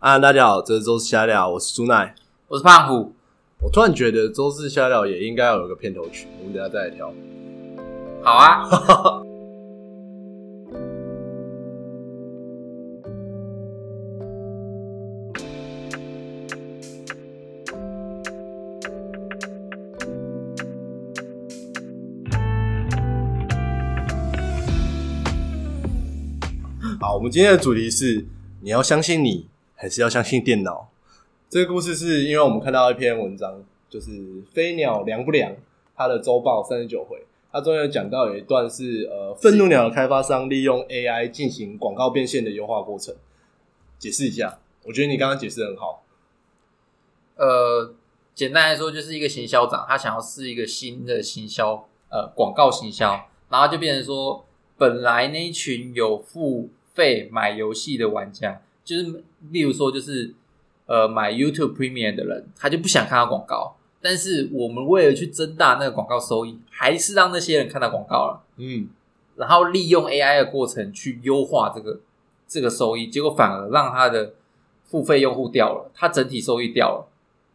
[0.00, 2.14] 啊，大家好，这是周四瞎聊，我是朱奈。
[2.48, 3.12] 我是胖虎，
[3.60, 7.12] 我突然觉得周四瞎聊也应该要有个片头曲，我们等一下再来挑。
[8.22, 8.64] 好啊，
[26.98, 28.26] 好，我们今天的主题是：
[28.62, 29.46] 你要相信你，
[29.80, 30.90] 还是要相信电脑？
[31.48, 34.10] 这个故事是因为我们看到一篇文章，就是
[34.52, 35.50] 《飞鸟凉不凉》
[35.96, 43.14] 它的周报三十九回，它中间有讲到有一段是呃，愤怒鸟的开发商利用 AI 进行广告变现的优化过程。
[43.98, 46.04] 解释一下，我觉得你刚刚解释很好。
[47.36, 47.94] 呃，
[48.34, 54.44] 简单来说就是一个行销长，他想要试一个新的行销，呃，广告行销，然后就变成说，
[54.76, 60.34] 本来那一群有付费买游戏的玩家，就是例如说就是
[60.86, 68.42] 呃买 YouTube Premium 的人，他就不想看到广告，但是我们为了去增大那个广告收益，还是让那些人看到广告了。
[68.56, 68.88] 嗯，
[69.36, 72.00] 然后利用 AI 的过程去优化这个
[72.46, 74.34] 这个收益，结果反而让他的
[74.84, 77.08] 付费用户掉了，他整体收益掉了。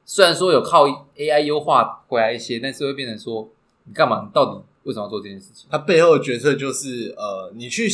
[0.06, 3.50] 虽然说有靠 AI 优化回来一些，但是会变成说，
[3.86, 4.22] 你干嘛？
[4.24, 5.68] 你到底为什么要做这件事情？
[5.70, 7.90] 它背后的决策就是呃，你去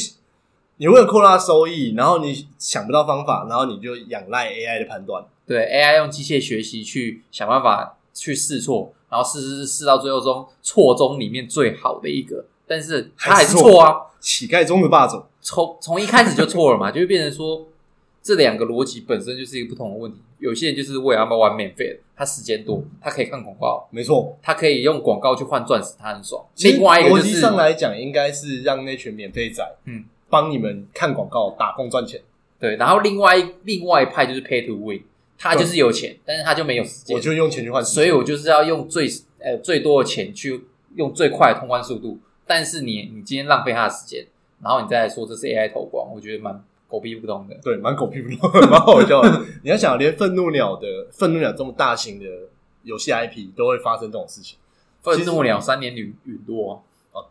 [0.82, 5.24] 你为了扩大收益，然后你想不到方法，然后你就仰赖 AI 的判断。
[5.46, 15.24] 对 AI 用机械学习去想办法去试错，然后试试试试到最后中错中里面最好的一个，但是他还是错啊，乞丐中的霸总。
[15.40, 17.68] 从从一开始就错了嘛，就会变成说
[18.24, 20.18] 这两个逻辑本身就是一个不同的问题。
[20.40, 26.44] 有些人就是为了要玩免费的，他时间多，他可以看广告，没错，他可以用广告去换钻石，他很爽。
[26.58, 32.22] 另外一个就是逻辑上来讲，应该是让那群免费仔，嗯，帮你们看广告打工赚钱。
[32.60, 35.02] 对，然后另外一另外一派就是 pay to win，
[35.38, 39.08] 他就是有钱，但是他就没有时间，我就用钱去换，所以我就是要用最
[39.40, 40.64] 呃最多的钱去
[40.96, 42.20] 用最快的通关速度。
[42.46, 44.26] 但是你你今天浪费他的时间，
[44.62, 47.56] 然后你再来说这是 AI 投光，我觉得蛮狗屁不通的。
[47.64, 49.46] 对，蛮狗屁不通，蛮好笑的。
[49.64, 52.26] 你要想，连愤怒鸟的愤怒鸟这么大型的
[52.84, 54.58] 游戏 IP 都会发生这种事情，
[55.02, 56.84] 愤怒鸟三年陨陨落，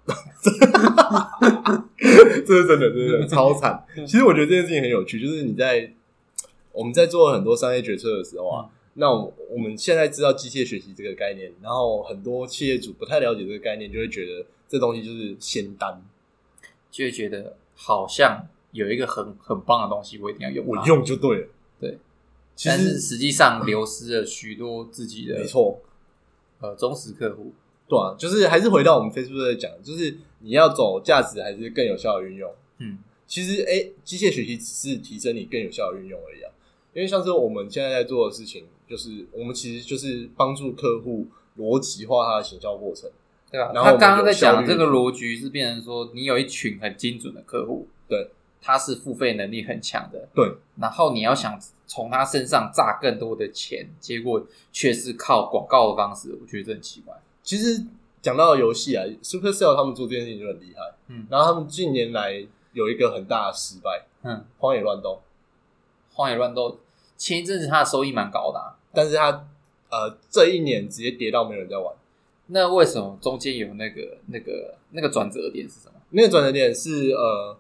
[2.47, 3.85] 这是真的，真的超惨。
[4.07, 5.93] 其实我觉得这件事情很有趣，就是你在
[6.73, 16.03] 我们在做很多商业决策的时候啊，那我我们现在知道机械学习这个概念，然后很多企业主不太了解这个概念，就会觉得这东西就是仙丹，
[16.91, 20.67] 就会觉得好像有一个很很棒的东西，我一定要用。
[20.67, 21.49] 我用就对了。
[21.81, 21.99] 对，
[22.55, 25.81] 其但是实实际上流失了许多自己的没错，
[26.61, 27.53] 呃忠实客户。
[27.91, 32.51] 对啊，就是还是回到我们 Facebook 在讲，就是你要走价值还是更有效的运用。
[32.79, 36.51] 嗯，其实，哎，机械学习只是提升你更有效的运用而已啊。
[36.95, 41.27] 因为像是我们现在在做的事情，就是我们其实就是帮助客户
[41.59, 43.11] 逻辑化他的行销过程。
[43.53, 43.73] 对吧？
[43.75, 48.31] 然后他刚刚在讲这个逻辑是变成说，你有一群很精准的客户，对，
[48.63, 57.13] 他是付费能力很强的，对，然后你要想从他身上榨更多的钱，结果却是靠广告的方式，我觉得这很奇怪。
[57.51, 57.85] 其实
[58.23, 60.95] 讲到游戏啊，Supercell 他们做这件事情就很厉害。
[61.09, 65.21] 嗯然后他们近年来有一个很大的失败，嗯，《荒野乱斗》，
[66.17, 66.79] 荒野乱斗
[67.17, 69.49] 前一阵子它的收益蛮高的、啊，但是它
[69.91, 71.93] 呃这一年直接跌到没有人在玩。
[72.47, 75.95] 那为什么中间有那个那个那个转折点是什么？
[76.11, 77.53] 那个转折点是呃，《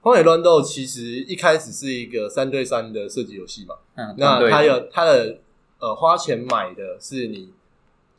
[0.00, 5.38] 荒野乱斗》其实一开始是一个三对三的射击游戏嘛，嗯，那它有它的
[5.78, 7.52] 呃花钱买的是你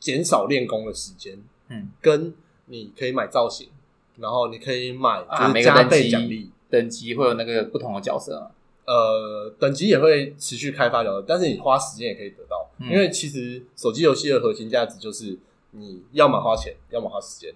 [0.02, 1.90] 减少练功的时间，嗯。
[2.02, 2.34] 跟
[2.66, 3.70] 你可以买造型，
[4.18, 6.52] 然后你可以买啊，就是加倍奖励。
[6.70, 8.40] 等级会有那个不同的角色。
[8.40, 8.52] 嘛？
[8.86, 12.90] 呃，等级也会持续开发的，但是你花时间也可以得到，嗯。
[12.92, 15.38] 因为其实手机游戏的核心价值就是
[15.72, 17.54] 你要么花钱，要么花时间，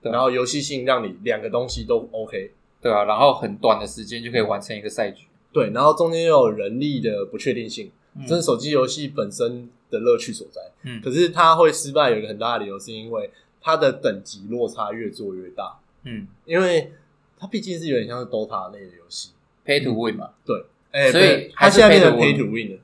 [0.00, 5.26] 对然后游戏性让你两个东西都 OK，对啊，然后很短的时间就可以完成一个赛局。
[5.52, 8.24] 对，然后中间又有人力的不确定性，嗯。
[8.26, 10.60] 这是手机游戏本身的乐趣所在。
[10.82, 13.30] 嗯可是它会失败有一个很大的理由，是因为
[13.60, 16.92] 它的等级落差越做越大，嗯因为
[17.38, 19.30] 它毕竟是有点像是 DOTA 类的游戏
[19.64, 22.80] ，，Pay to win 嘛，对哎、所以对它现在变成 pay to Win 了。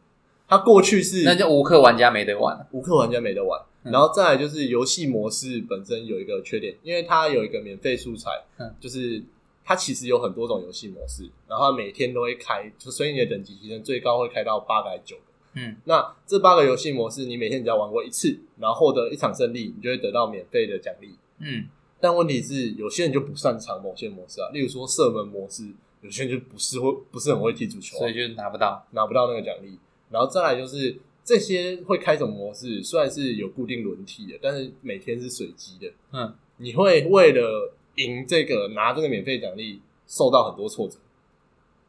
[0.47, 2.67] 它过去是那就无氪玩家没得玩。
[2.71, 9.23] 无氪玩家没得玩，嗯然后再来就是游戏模式本身有一个缺点，因为它有一个免费素材，嗯就是
[9.65, 15.23] 它其实有很多种游戏模式，然后它每天都会开，就所以你的等级提升最高会开到八个还是九个。
[15.55, 21.15] 嗯那这八个游戏模式，你每天只要玩过一次，然后获得一场胜利，你就会得到免费的奖励。
[21.39, 21.67] 嗯
[22.01, 25.73] 但问题是，有些人就不擅长某些模式啊，例如说射门模式，
[26.03, 28.87] 有些人就不是会不是很会踢足球啊、所以就拿不到。
[28.91, 29.79] 拿不到那个奖励。
[30.11, 35.91] 然后再来就是这些会开什么模式，虽然是有固定轮替的，但是每天是随机的。
[36.13, 40.99] 嗯，你会为了赢这个拿这个免费奖励，受到很多挫折。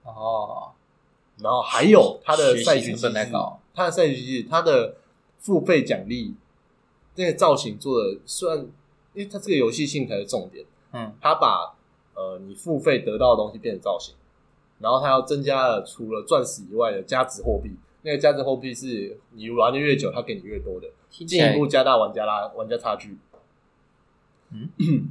[0.03, 0.71] 哦，
[1.41, 4.95] 然后还有它的赛局机制本来搞，它的赛局机制，它的
[5.39, 6.33] 付费奖励
[7.15, 8.59] 那个造型做的算，
[9.13, 10.65] 因为它这个游戏性才是重点。
[10.93, 11.75] 嗯，它把
[12.13, 14.15] 呃你付费得到的东西变成造型，
[14.79, 17.71] 然后它要增加了除了钻石以外的加值货币。
[18.03, 23.17] 那个加值货币是你玩的越久，它给你越多的，进一步加大玩家拉玩家差距。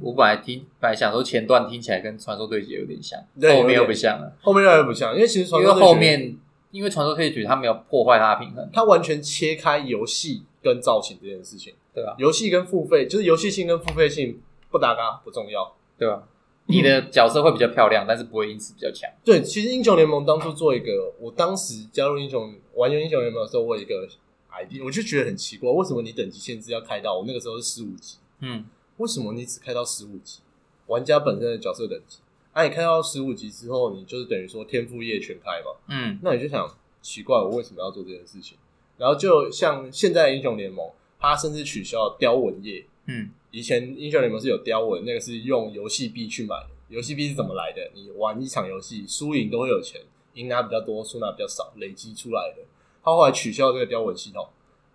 [0.01, 6.37] 我本来听本来想说前段听起来跟传说对决有点像，对后面又不像了，后面越来越不像，因为其实传因为说对决后面
[6.71, 11.73] 因为传说对决它没有破坏它的平衡，它完全切开游戏跟造型这件事情。
[11.93, 12.13] 对吧？
[12.17, 14.37] 游戏跟付费就是游戏性跟付费性
[14.69, 15.73] 不搭嘎不重要。
[15.97, 16.27] 对吧？
[16.65, 19.09] 你的角色会比较漂亮，但是不会因此比较强。
[19.23, 24.05] 对，其实英雄联盟当初做一个，我当时加入英雄玩英雄联盟的时候，我有一个
[24.51, 28.65] idea，我就觉得很奇怪，为什么你等级限制要开到我那个时候是十五级，嗯，
[28.97, 30.39] 为什么你只开到十五级？
[30.87, 32.19] 玩家本身的角色等级，
[32.53, 35.71] 啊，你开到十五级之后，你就是等于说天赋页全开嘛？
[35.87, 36.71] 嗯，那你就想
[37.01, 38.55] 奇怪，我为什么要做这件事情？
[38.97, 40.87] 然后就像现在的英雄联盟，
[41.19, 46.69] 它甚至取消了雕纹页，嗯，以前英雄联盟是有雕纹，那个是用游戏币去买的。
[46.89, 47.89] 游戏币是怎么来的？
[47.95, 49.99] 你玩一场游戏，输赢都会有钱，
[50.35, 52.61] 赢拿比较多，输拿比较少，累积出来的。
[53.03, 54.47] 他后来取消这个雕纹系统，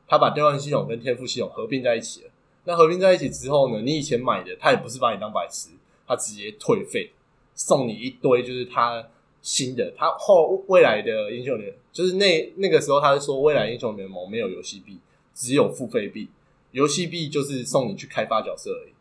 [0.06, 2.30] 他把雕纹系统跟天赋系统合并在一起了。
[2.71, 5.71] 那合并在一起之后呢，你以前买的，他也不是把你当白痴，
[6.07, 7.11] 他直接退费，
[7.53, 9.05] 送你一堆就是他
[9.43, 9.93] 新的。
[9.97, 15.01] 他后未来的英雄联，就是那那个时候他是说，未来英雄联盟没有游戏币，
[15.35, 16.29] 只有付费币。
[16.71, 18.93] 游戏币就是送你去开发角色而已，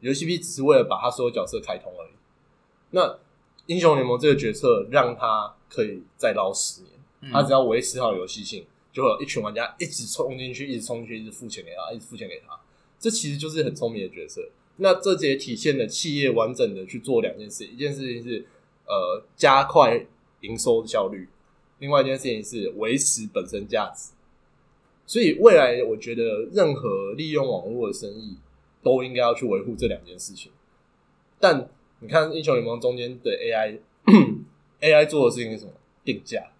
[0.00, 2.10] 游戏币只是为了把他所有角色开通而已。
[2.90, 3.20] 那
[3.66, 12.58] 英雄联盟这个决策让他可以再捞十年，嗯他只要维持好游戏性，就会有一群玩家一直冲进去，一直冲进去，一直付钱给他，一直付钱给他。
[13.02, 14.48] 这其实就是很聪明的角色。
[14.76, 18.46] 那这也体现了企业完整的去做两件事，一件事情是
[18.86, 20.06] 呃加快
[20.42, 21.28] 营收效率，
[21.80, 24.12] 另外一件事情是维持本身价值。
[25.04, 28.38] 所以未来我觉得任何利用网络的生意
[28.82, 30.52] 都应该要去维护这两件事情。
[31.40, 31.68] 但
[31.98, 35.72] 你看英雄联盟中间的 AI，AI 做的事情是什么？
[36.04, 36.52] 定价，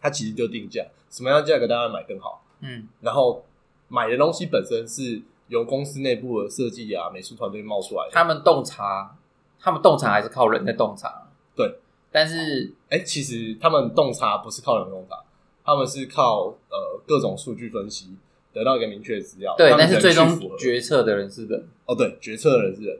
[0.00, 2.44] 它其实就定价，什么样的价格大家买更好。
[2.60, 3.44] 嗯，然后
[3.88, 8.10] 买的东西本身是由公司内部的设计啊、美术团队冒出来的。
[8.12, 9.16] 他们洞察，
[9.60, 11.28] 他们洞察还是靠人在洞察。
[11.54, 11.78] 对，
[12.10, 15.16] 但是哎，其实他们洞察不是靠人洞察，
[15.64, 18.16] 他们是靠呃各种数据分析
[18.52, 19.54] 得到一个明确的资料。
[19.56, 22.98] 对，但是最终决策的人是人，哦，对，决策的人是人。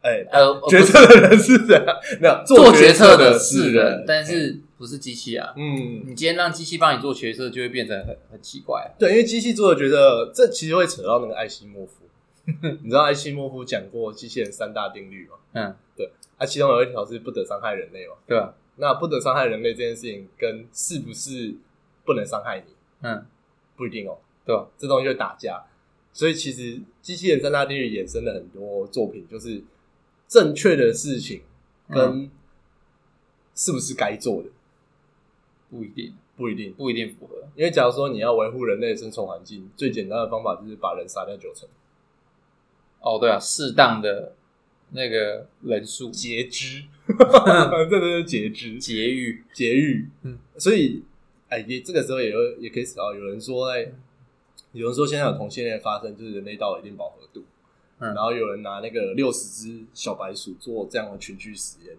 [0.00, 1.84] 哎，呃，决策的人是人，
[2.22, 5.52] 没有做决决策的是人人，，但是不是机器啊？
[5.56, 8.94] 嗯，你今天让机器帮你做决策，就会变成很很奇怪。
[8.98, 11.92] 对，因为机器做的决策，这其实会扯到那个艾希莫夫。
[12.82, 15.34] 你知道艾希莫夫讲过机器人三大定律吗？
[15.52, 18.14] 嗯，对啊，其中有一条是不得伤害人类嘛。
[18.26, 18.54] 对吧？
[18.76, 21.54] 那不得伤害人类这件事情，跟是不是
[22.04, 22.72] 不能伤害你
[23.02, 23.26] 嗯，
[23.76, 24.16] 不一定哦。
[24.46, 24.66] 对吧？
[24.78, 25.62] 这东西会打架，
[26.12, 29.62] 所以其实机器人三大定律衍生了很多作品，就是
[30.26, 31.42] 正确的事情
[31.90, 32.30] 跟
[33.54, 34.48] 是不是该做的
[35.70, 36.72] 不一定，不一定。
[36.74, 37.46] 不一定符合。
[37.54, 41.68] 因为假如说你要维护人类的生存环境，最简单的方法就是把人杀掉九成，
[43.00, 44.34] 哦，对啊，适当的
[44.92, 46.10] 那个人数。
[46.10, 46.84] 截肢，
[47.90, 48.78] 真的是截肢。
[48.78, 51.02] 节育，节育，嗯，所以，
[51.48, 53.92] 哎，也这个时候也有也可以找到有人说，哎，
[54.72, 57.44] 有人说现在有同性恋发生，就是人类到了一定饱和度，
[57.98, 58.14] 嗯。
[58.14, 61.96] 然后有人拿那个六十只小白鼠做这样的群居实验，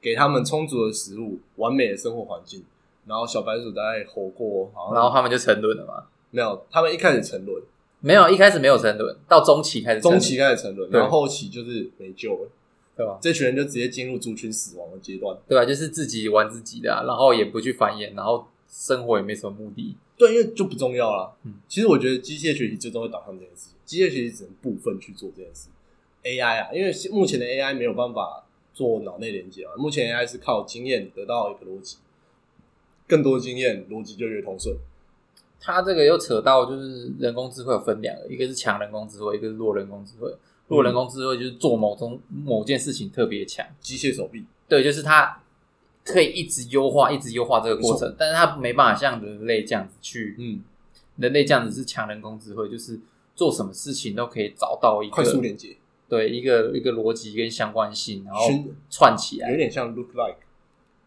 [0.00, 2.64] 给他们充足的食物、完美的生活环境，
[3.08, 6.04] 然后小白鼠大概活过，好像然后他们就沉沦了嘛？
[6.30, 7.62] 没有，他们一开始沉沦，
[8.00, 12.50] 没有，一开始没有沉沦，到中期开始沉沦，中期开始沉沦，对然后后期就是没救了，
[12.96, 13.18] 对吧？
[13.20, 15.36] 这群人就直接进入族群死亡的阶段。
[15.48, 15.64] 对吧？
[15.64, 19.96] 就是自己玩自己的啊、然后也不去繁衍，然后生活也没什么目的。
[20.18, 21.34] 对，因为就不重要了。
[21.44, 25.68] 嗯其实我觉得机械学习最终会导向这件事情，机械学习只能部分去做这件事。
[26.24, 31.96] AI 啊，因为目前的 AI 没有办法做脑内连接啊，目前 AI 是靠经验得到一个逻辑，
[33.08, 34.76] 更多的经验，逻辑就越通顺。
[35.60, 40.32] 他这个又扯到就是人工智慧有分两个，一个是强人工智慧，一个是弱人工智慧。
[40.68, 45.40] 弱人工智慧就是做某种某件事情特别强，机械手臂，对，就是它
[46.04, 50.62] 可以一直优化，一直优化这个过程，但是它没办法像人类这样子去，嗯，
[51.16, 53.00] 人类这样子是强人工智慧，就是
[53.34, 55.74] 做什么事情都可以找到一个快速连接，
[56.06, 58.46] 对一个一个逻辑跟相关性，然后
[58.90, 59.50] 串起来。
[59.50, 60.36] 有，点像 look like，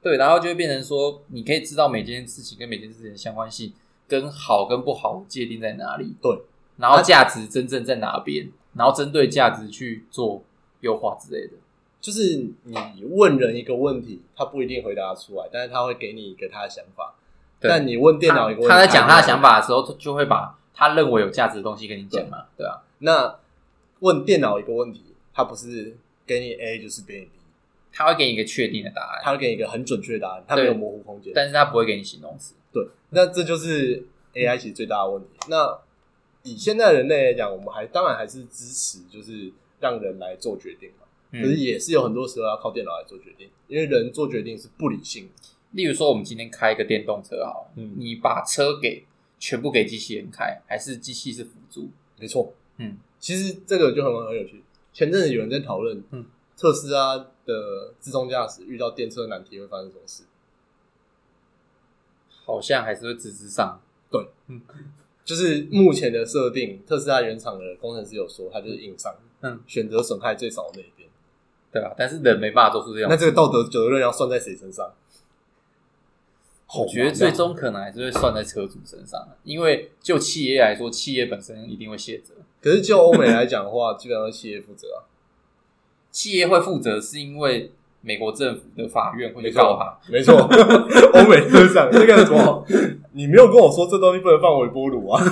[0.02, 3.74] 对，然后就会变成说，你可以知道每件事情跟每件事情的相关性，
[4.08, 6.42] 跟好跟不好界定在哪里，对，
[6.78, 10.42] 然后价值真正在哪边，然后针对价值去做
[10.80, 11.54] 优化之类的。
[12.00, 17.14] 就是你问人一个问题，他不一定回答出来，但是他会给你一个他的想法。
[17.60, 22.82] 对但你问电脑一个问题，他在讲他的想法的时候，他就会把他认为有价值的东西跟你讲嘛，对啊？
[22.98, 23.38] 那
[24.00, 27.30] 问电脑一个问题，他不是给你 A 就是给你 B，
[27.92, 31.34] 他会给你一个确定的答案，他会给你一个很准确的答案，他没有模糊空间。
[31.36, 32.56] 但是他不会给你形容词。
[32.74, 35.30] 对，那这就是 AI 其实最大的问题。
[35.50, 35.80] 那
[36.44, 41.06] 以现在人类来讲，我们还当然还是支持，就是让人来做决定嘛。
[41.32, 45.32] 可是嗯，也是有很多时候要靠电脑来做决定，因为人做决定是不理性的。
[45.72, 49.06] 例如说，我们今天开一个电动车好，嗯你把车给
[49.40, 51.90] 全部给机器人开，还是机器是辅助？
[52.20, 54.62] 没错，嗯，其实这个就很很有趣。
[54.92, 56.26] 前阵子有人在讨论，嗯，
[56.58, 60.24] 特斯拉的自动驾驶遇到电车难题会发生什么事？
[62.46, 63.82] 好像还是会直直上。
[64.10, 64.28] 对
[65.24, 71.08] 就是目前的设定，特斯拉原厂的工程师有说，他就是硬上，嗯，选择损害最少的那一边。
[71.72, 71.94] 对吧？
[71.98, 73.10] 但是人没办法做出这样。
[73.10, 74.94] 那这个道德责任要算在谁身上？
[76.78, 82.34] 我觉得最终可能还是会算在车主身上，因为就企业来说，企业本身一定会卸责。
[82.62, 85.00] 可是就欧美来讲的话， 基本上是企业负责啊。
[86.12, 90.12] 企业会负责，是因为美国政府的法院会告他。
[90.12, 90.36] 没错，
[91.14, 92.66] 欧美都这样那个什么，
[93.14, 95.24] 你没有跟我说这东西不能放微波炉啊？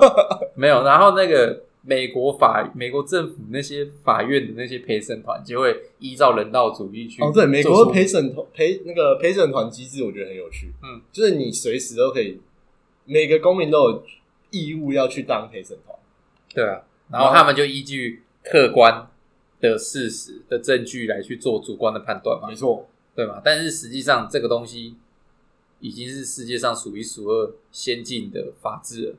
[0.54, 10.72] 没有，然后那个美国法、美国政府那些法院的那些陪审团就会依照人道主义去哦，对，美国的陪审团陪那个陪审团机制，我觉得很有趣。
[10.82, 12.40] 嗯，就是你随时都可以，
[13.04, 14.02] 每个公民都有
[14.50, 15.96] 义务要去当陪审团。
[16.52, 19.06] 对啊，然后他们就依据客观
[19.60, 23.40] 的事实的证据来去做主观的判断嘛没，错，对吧？
[23.44, 24.96] 但是实际上这个东西
[25.80, 29.14] 已经是世界上数一数二先进的法治了。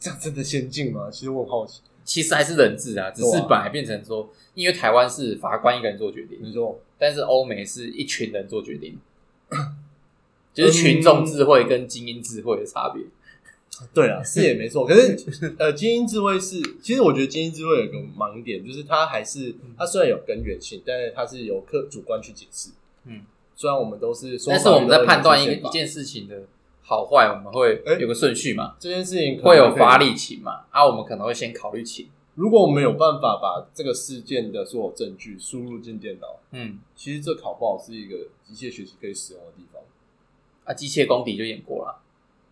[0.00, 1.10] 这样真的先进吗？
[1.10, 1.80] 其实我很好奇。
[2.04, 8.98] 其实还是人治啊，只是本来变成说，因为台湾是法官一个人做决定，没错，但是欧美是一群人做决定，
[10.54, 13.04] 就是群众智慧跟精英智慧的差别。
[13.94, 14.86] 对啊，是也没错。
[14.86, 22.70] 可是呃，精英智慧是，其实我觉得精英智慧有个盲点，就是它还是它虽然有根源性，但是它是由客主观去解释。
[23.04, 23.22] 嗯，
[23.54, 26.42] 虽然我们都是说，但是我们在判断一个一件事情的
[26.82, 32.08] 好坏，我们会哎有个顺序嘛，这件事情会有发力情嘛，啊，我们可能会先考虑情。
[32.34, 39.82] 如果我们有办法把这个事件的所有证据输入进电脑，嗯，其实这考不好是一个机械学习可以使用的地方。
[40.64, 42.00] 啊，机械功底就演过了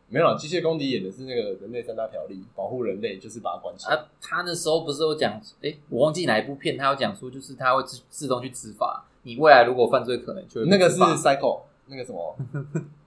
[0.09, 3.97] 没有啊，机械公敌演的是那个人类三大条例，保护人类就是把它关起来。
[3.97, 4.07] 啊。
[4.21, 12.37] 他那时候不是有讲，诶，我忘记哪一部片，他有讲说，就是他会自自动去执法，你未来如果犯罪可能就那个是 Cycle，那个什么，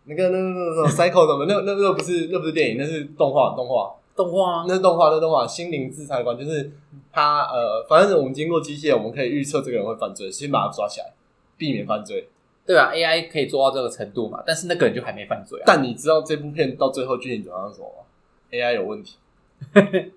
[0.04, 1.46] 那个那个那个什么 Cycle 怎么？
[1.48, 5.48] 那那那不是那不是电影，那是动画动画，动画啊，那是动画，那是动画。
[5.48, 6.70] 心灵制裁官就是
[7.14, 11.14] 他呃，反正我们经过机械，我们可以预测这个人会犯罪，先把他抓起来，
[11.58, 12.28] 避免犯罪。
[12.70, 15.64] 对啊，AI 可以做到这个程度嘛，但是那个人就还没犯罪啊。
[15.66, 18.06] 但你知道这部片到最后剧情走向是什么吗
[18.52, 19.18] ？AI 有问题，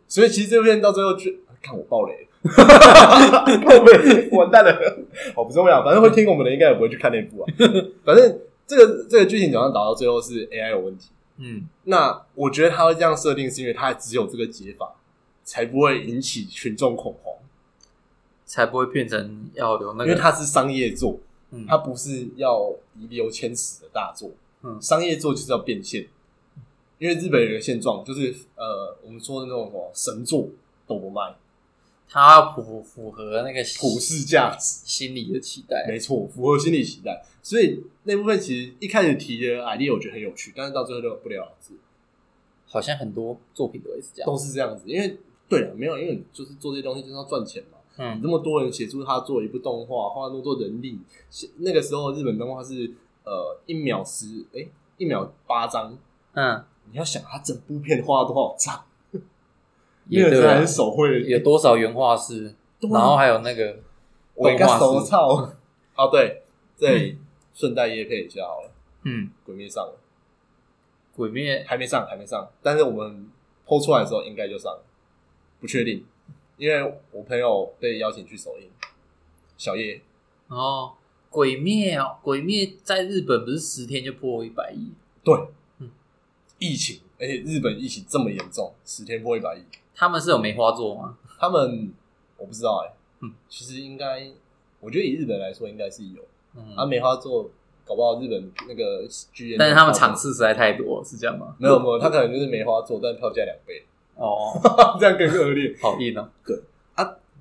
[0.07, 2.29] 所以其实这部片到最后剧，看我爆雷了，
[3.65, 4.99] 靠背完蛋了，
[5.35, 7.49] 好不重要，反正会听我们的应该也不会去看那部啊。
[8.05, 11.09] 反正这个这个剧情走向导到最后是 AI 有问题。
[11.39, 14.95] 嗯，那我觉得他会这样设定，是因为他只有这个解法，
[15.43, 17.35] 才不会引起群众恐慌，
[18.45, 21.19] 才不会变成要有那个，因为它是商业作，
[21.53, 24.31] 嗯它不是要遗留千史的大作。
[24.65, 26.09] 嗯商业作就是要变现，
[26.99, 30.49] 因为日本有一个现状，就是呃，我们说的那种什么神作
[30.87, 31.35] 都不卖，
[32.09, 35.85] 它符符合那个普世价值，心理的期待。
[35.89, 37.25] 没错，符合心理期待。
[37.43, 41.75] 所以那部分其实一开始提的 idea 我觉得很有趣，但是到最后就不了了之，
[42.67, 44.27] 好像很多作品都会是这样。
[44.27, 44.85] 都是这样子。
[44.87, 45.19] 因为
[45.49, 47.79] 对了，没有，因为你就是做这些东西就是要赚钱嘛。
[47.97, 50.99] 你嗯这么多人协助他做一部动画，花那么多人力，
[51.59, 52.91] 那个时候日本动画是
[53.25, 55.97] 呃一秒十哎、一秒八张，
[56.33, 58.85] 嗯，你要想他整部片花了多少张，
[60.09, 60.57] 也对啊。
[60.57, 63.79] 很，手绘，有多少原画师，然后还有那个
[64.35, 64.79] 动画师。
[64.81, 65.53] 手操。
[65.95, 66.43] 哦，对，
[66.77, 67.19] 这里
[67.53, 68.71] 顺带夜配一下好了，
[69.05, 69.93] 嗯，《鬼灭》上了，
[71.15, 71.63] 鬼灭。
[71.69, 73.31] 还没上，还没上，但是我们
[73.67, 74.83] 剖出来的时候应该就上了，
[75.61, 76.03] 不确定，
[76.62, 78.69] 因为我朋友被邀请去首映，
[79.59, 80.00] 小叶
[80.47, 80.92] 哦，
[81.28, 84.92] 鬼灭哦，鬼灭在日本不是十天就破一百亿，
[85.25, 85.35] 对，
[85.81, 85.90] 嗯。
[86.61, 91.19] 疫情，而且日本疫情这么严重，十天破一百亿，他们是有梅花座吗？
[91.40, 91.92] 他们
[92.37, 94.31] 我不知道哎、嗯，其实应该，
[94.78, 96.23] 我觉得以日本来说应该是有，
[96.54, 97.50] 嗯，啊，梅花座
[97.85, 101.57] 搞不好日本那个剧院，但是他们场次实在太多，是这样吗？
[101.59, 103.85] 没有没有，他可能就是梅花座，但票价两倍，
[104.16, 104.52] 哦，
[105.00, 105.76] 这样更恶劣。
[105.81, 106.28] 好硬哦。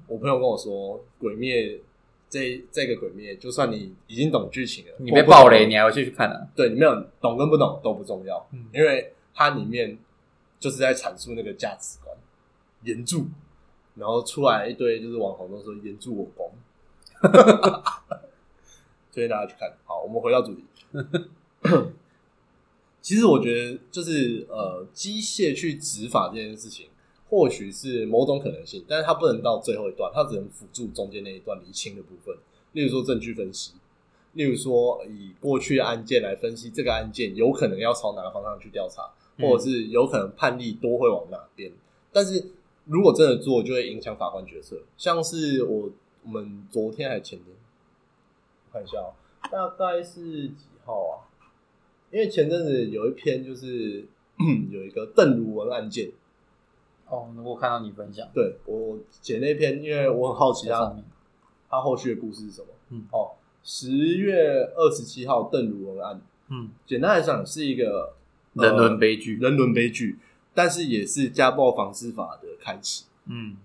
[0.07, 1.55] 我朋友跟我说，《鬼灭》
[2.29, 6.47] 这这个《鬼灭》，就算你已经懂剧情了，你被暴雷，你还会继续看啊？
[6.53, 9.97] 对你没有懂跟不懂都不重要，嗯因为它里面
[10.59, 12.13] 就是在阐述那个价值观，
[12.83, 13.25] 岩柱，
[13.95, 16.51] 然后出来一堆就是网红都说岩柱我攻，
[19.13, 19.71] 推荐大家去看。
[19.85, 20.65] 好，我们回到主题。
[23.01, 26.87] 其实我觉得就是呃，机械去执法这件事情，
[27.29, 32.35] 或许是某种可能性，但是它不能到最后一段，它只能辅助中间那一段厘清的部分，
[32.73, 33.73] 例如说证据分析，
[34.33, 41.71] 例如说以过去的案件来分析这个案件有可能要朝哪个方向去调查，嗯或者是有可能判例多会往哪边。
[42.11, 42.51] 但是
[42.85, 44.79] 如果真的做，就会影响法官决策。
[44.97, 45.89] 像是我
[46.23, 47.55] 我们昨天还是前天，
[48.67, 49.13] 我看一下哦、
[49.49, 51.30] 大概是几号啊？
[52.11, 54.05] 因为前阵子有一篇就是
[54.69, 56.11] 有一个邓如文案件，
[57.07, 61.03] 哦，我看到你分享对我写那篇，因为我很好奇他上面，
[61.69, 62.67] 他后续的故事是什么。
[62.89, 63.31] 嗯哦，
[63.63, 68.13] 十月二十七号邓如文案，嗯，简单来讲是一个
[68.55, 70.19] 呃人伦悲剧，人伦悲剧，
[70.53, 73.05] 但是也是家暴防治法的开启。
[73.27, 73.55] 嗯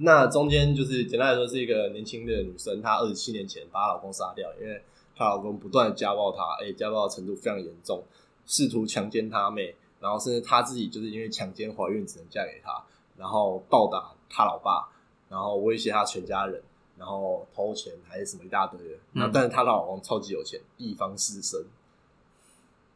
[0.00, 4.80] 那中间就是简单来说，是一个年轻的女生，她二十七年前把她老公杀掉，因为
[5.18, 8.04] 她老公不断的家暴她，而且家暴的程度非常严重，
[8.46, 12.80] 试图强奸她妹，然后甚至她自己就是因为强奸怀孕，只能嫁给他，
[13.16, 14.88] 然后暴打她老爸，
[15.28, 16.62] 然后威胁她全家人，
[16.96, 18.94] 然后偷钱还是什么一大堆的。
[18.94, 21.64] 嗯那、但是她老公超级有钱，一方四生，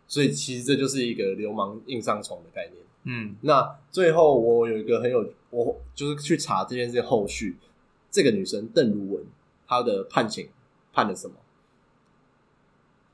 [0.07, 2.77] 所以其实这就是一个流氓硬上床的概念。
[3.05, 7.59] 嗯那最后我有一个很有，我就是去查这件事后续，
[8.13, 9.25] 这个女生邓如文
[9.67, 10.49] 她的判刑
[10.93, 11.35] 判了什么？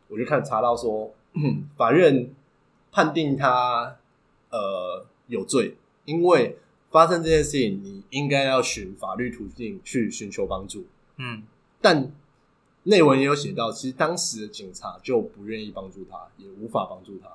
[0.09, 1.15] 我就看查到说，
[1.77, 2.31] 法院
[2.91, 3.97] 判定他
[4.50, 6.59] 呃有罪，因为
[6.91, 11.43] 发生这件事情，你应该要寻法律途径去寻求帮助，嗯。
[11.80, 12.11] 但
[12.85, 17.28] 内文也有写到，其实当时的警察就不愿意帮助他，也无法帮助他。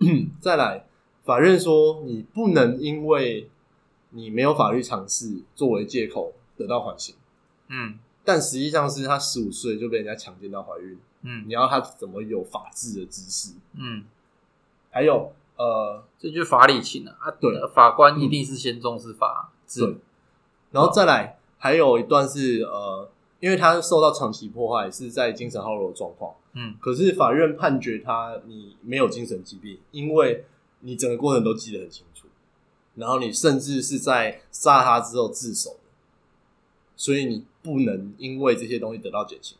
[0.40, 0.84] 再来，
[1.24, 3.48] 法院说你不能因为
[4.10, 7.14] 你没有法律常识作为借口得到缓刑，
[7.68, 7.98] 嗯
[8.30, 13.54] 但实际上是他十五岁就被人家强奸到怀孕，嗯你要他怎么有法治的知识？
[13.74, 14.04] 嗯，
[14.92, 17.16] 还有呃，这就是法理情啊！
[17.22, 19.96] 啊，对呃法官一定是先重视法治对，
[20.70, 26.36] 然后再来还有一段是呃，因为他受到长期迫害，是在精神耗弱的状况。
[26.52, 30.44] 嗯可是法院判决他你没有精神疾病，因为
[30.82, 32.28] 你整个过程都记得很清楚，
[32.94, 35.76] 然后你甚至是在杀他之后自首的，
[36.94, 39.56] 所以你不能因为这些东西得到减轻。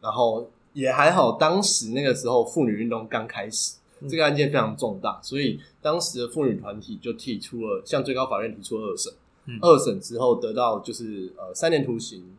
[0.00, 4.08] 然后也还好，当时那个时候妇女运动刚开始，嗯。
[4.08, 9.12] 这个案件非常重大，所以当时的妇女团体就提出了向最高法院提出二审，
[9.46, 9.58] 嗯。
[9.62, 12.36] 二审之后得到就是呃三年徒刑，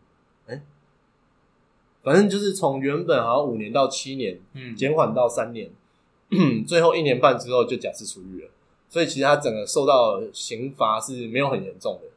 [0.48, 0.62] 哎、
[2.04, 4.76] 反正就是从原本好像五年到七年，嗯。
[4.76, 5.72] 减缓到三年，
[6.68, 8.50] 最后一年半之后就假释出狱了。
[8.88, 12.10] 所以其实他整个受到刑罚是没有很严重的。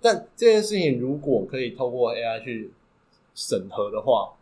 [0.00, 2.70] 但这件事情如果可以透过 AI 去
[3.34, 4.34] 审核的话，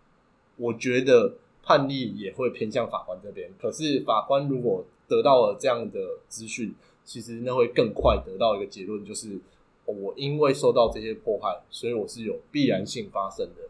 [0.56, 3.50] 我觉得判例也会偏向法官这边。
[3.60, 9.36] 可是法官如果得到了这样的资讯，其实那会更快得到一个结论，就是、
[9.86, 13.62] 哦我因为受到这些迫害，所以我是有必然性发生的。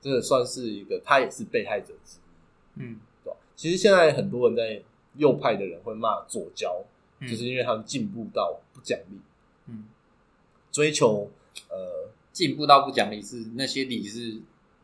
[0.00, 2.82] 这个算是一个，他也是被害者之一。
[2.82, 3.36] 嗯对吧？
[3.56, 4.82] 其实现在很多人在
[5.16, 6.84] 右派的人会骂左交，
[7.20, 9.20] 嗯就是因为他们进步到不讲理，嗯，
[10.74, 11.30] 追求
[11.70, 14.38] 呃，进步到不讲理是那些理是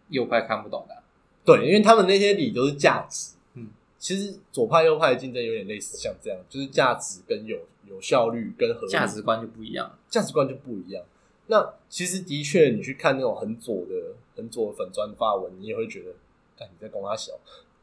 [0.09, 1.03] 右派看不懂的啊。
[1.45, 3.35] 对，因为他们那些理都是价值。
[3.55, 3.67] 嗯，
[3.99, 9.99] 其实左派右派的竞争有点类似，像这样，就是价值跟有有效率跟合理价值观就不一样。
[10.09, 11.03] 价值观就不一样。
[11.49, 16.13] 那其实的确，你去看那种很左的、很左的粉砖发文，你也会觉得，
[16.57, 17.33] 看你在攻他小，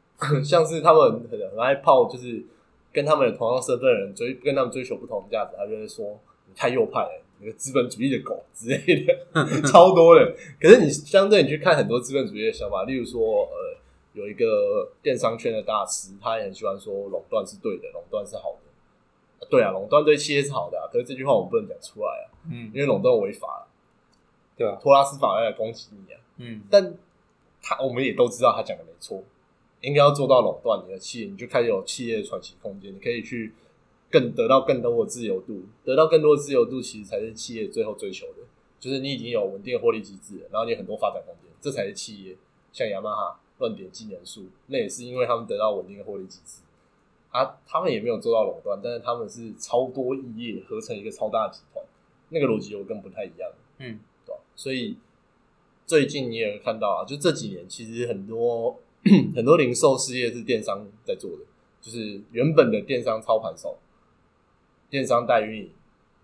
[0.42, 2.42] 像是他们很很爱泡，就是
[2.90, 7.22] 跟他们有同样身份的人追，跟他们追求不同的价值，他就会说你太右派了，
[7.56, 10.34] 资本主义的狗之类的，超多的。
[10.60, 13.76] 可是你相对你去看很多资本主义的想法，例如说，呃，
[14.12, 19.46] 有一个电商圈的大师，他也很喜欢说垄断是对的，垄断是好的。
[19.48, 22.26] 对啊，垄断对企业是好的啊，可是这句话我们不能讲出来啊。
[22.50, 23.68] 嗯因为垄断违法了，
[24.56, 24.78] 对吧？
[24.82, 26.20] 托拉斯法要来攻击你啊。
[26.38, 26.94] 嗯但
[27.62, 29.22] 他我们也都知道他讲的没错，
[29.80, 33.52] 应该要做到垄断你的企业，你就开始有企业的喘息空间，你可以去
[34.10, 38.42] 更得到更多的自由度，得到更多的自由度，其实才是企业最后追求的。
[38.80, 42.36] 就是你已经有稳定的获利机制了，然后你有很多发展空间，这才是企业。
[42.72, 46.62] 像雅马哈乱点技能树，那也是因为他们得到稳定的获利机制。
[47.30, 51.84] 啊，他们也没有做到垄断，但是他们是超多异业合成一个超大集团，
[52.30, 53.50] 那个逻辑我跟不太一样。
[53.78, 54.40] 嗯，对吧？
[54.54, 54.96] 所以
[55.84, 58.78] 最近你也会看到啊，就这几年其实很多
[59.34, 61.38] 很多零售事业是电商在做的，
[61.80, 63.76] 就是原本的电商操盘手、
[64.90, 65.70] 电商代运营，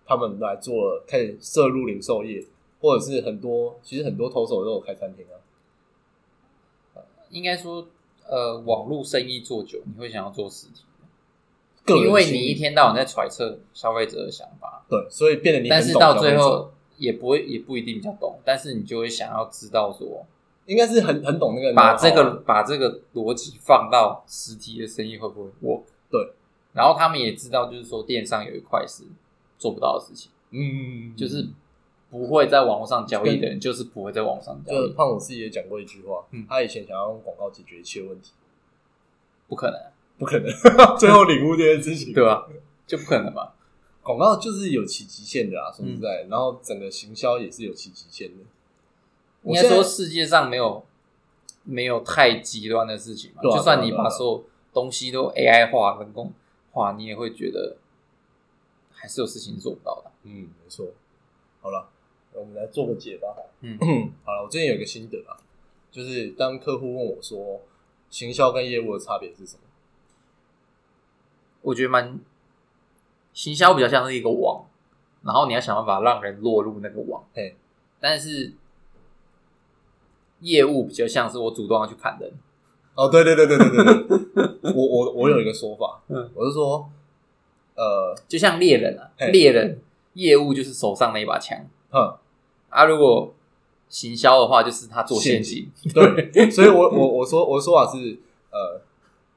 [0.05, 2.45] 他们来做了，开始涉入零售业，
[2.81, 5.35] 或者是很多其实很多投手都有开餐厅啊。
[7.29, 7.87] 应该说，
[8.27, 10.83] 呃，网络生意做久，你会想要做实体，
[11.87, 20.25] 因为你一天到晚在揣测消费者的想法，对，所以变得你但是到最后也不会，也不一定比较懂，但是你就会想要知道说，
[20.65, 25.83] 应该是很很懂那个把这个把这个逻辑放到实体的生意会不会 work？
[26.09, 26.33] 对，
[26.75, 29.03] 然后他们也知道，就是说电商有一块是
[29.57, 31.47] 做不到的事情，嗯，就是
[32.11, 36.45] 不会在网络上交易的人，就是不会在网络上交易，就胖虎自己也讲过一句话，嗯。
[36.47, 38.33] 他以前想要用广告解决一切问题，
[39.47, 39.79] 不可能，
[40.17, 42.47] 不可能，最后领悟这件事情， 对吧？
[42.85, 43.53] 就不可能嘛。
[44.03, 46.01] 广告就是有其极限的啊，说实嗯。
[46.01, 48.43] 在，然后整个行销也是有其极限的。
[49.43, 50.83] 应该说世界上没有
[51.63, 56.31] 没有太极端的事情嘛，啊就算你把所有东西都 AI 化、人工
[56.75, 57.77] 化，你也会觉得
[58.91, 60.11] 还是有事情做不到的。
[60.23, 60.87] 嗯，没错。
[61.61, 61.89] 好了，
[62.33, 63.33] 我们来做个解吧。
[63.61, 63.79] 嗯
[64.25, 65.39] 好了，我最近有一个心得啊，
[65.89, 67.61] 就是当客户问我说，
[68.09, 69.61] 行销跟业务的差别是什么？
[71.61, 72.19] 我觉得蛮
[73.33, 74.67] 行销比较像是一个网，
[75.23, 77.23] 然后你要想办法让人落入那个网。
[77.33, 77.55] 嘿，
[77.99, 78.53] 但是
[80.41, 82.33] 业务比较像是我主动要去砍人。
[82.95, 86.89] 哦，对对对对对对对， 我我我有一个说法，嗯，我是说，
[87.75, 89.79] 呃，就像猎人啊，嘿猎人
[90.13, 91.57] 业务就是手上那一把枪
[91.89, 92.17] 哼，
[92.69, 93.33] 啊，如果
[93.89, 95.69] 行销的话，就是他做陷阱。
[95.93, 98.17] 对，所以我我我说我的说法是，
[98.51, 98.81] 呃，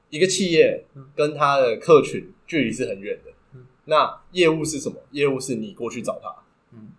[0.09, 3.65] 一个企业跟他的客群距离是很远的嗯。
[3.85, 4.95] 那业务是什么？
[5.11, 6.33] 业务是你过去找他。
[6.71, 6.89] 嗯，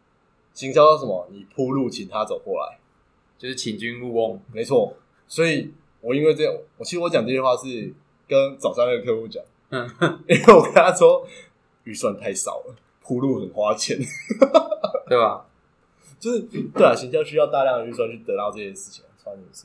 [0.52, 1.26] 行销是什么？
[1.32, 2.78] 你铺路请他走过来。
[3.38, 4.38] 就是请君入瓮。
[4.52, 4.94] 没错，
[5.26, 7.92] 所以我因为这样，我其实我讲这句话是
[8.28, 9.88] 跟早上那个客户讲，嗯，
[10.28, 11.26] 因为我跟他说
[11.84, 13.98] 预算太少了，铺路很花钱，
[15.08, 15.46] 对吧？
[16.18, 19.64] 就是对啊，行销需要大量的预算去得到这件事情，发生什么事？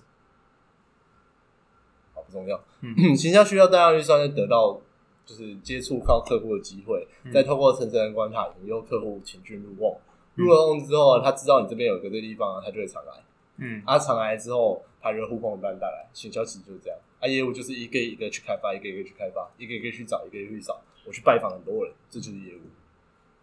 [2.14, 2.62] 好不重要。
[2.82, 4.80] 嗯 行销需要大量预算去得到，
[5.26, 9.94] 就是接触靠客户的机会，嗯再透过层层的关卡引诱客户请君入瓮。
[9.94, 10.02] 嗯
[10.36, 13.12] 入了瓮之后，他知道你这边有个这地方，他就会常来。
[13.58, 16.10] 嗯他常来之后，他就会呼朋引伴带来。
[16.14, 20.82] 行销其实就是这样，啊，业务就是一个一个去开发，一个一个去开发，一个一个去找，一个一个去找。
[21.06, 22.62] 我去拜访很多人，这就是业务。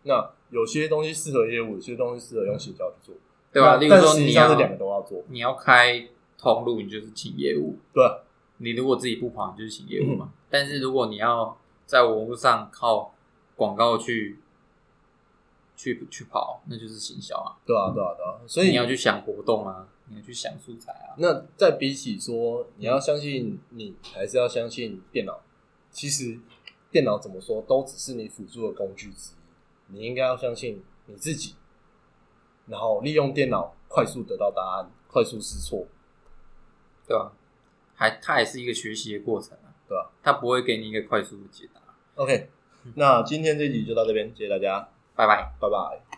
[0.02, 3.14] 那有些东西适合业务，有些东西适合用行销去做，
[3.52, 3.76] 对吧？
[3.76, 8.18] 例如说你要实际上是两个都要做，你要开通路，你就是请业务；对啊
[8.56, 10.32] 你如果自己不跑，你就是请业务嗯嘛。
[10.50, 13.14] 但是如果你要在网络上靠
[13.54, 14.40] 广告去
[15.76, 17.54] 去去跑，那就是行销啊。
[17.64, 18.40] 对啊，对啊，对啊。
[18.46, 21.14] 所以你要去想活动啊，你要去想素材啊。
[21.18, 25.40] 那再比起说你要相信你，还是要相信电脑？
[25.90, 26.38] 其实
[26.90, 31.54] 电脑怎么说都只是你辅助的工具之一，你应该要相信你自己，
[32.66, 35.86] 然后利用电脑快速得到答案，快速试错，
[37.06, 37.32] 对吧？
[37.94, 41.80] 还它也是一个学习的过程啊，对吧它不会给你一个快速的解答。
[42.14, 42.48] ？OK，
[42.96, 45.52] 那今天这集就到这边，谢谢大家，拜拜。
[45.60, 46.11] 拜拜。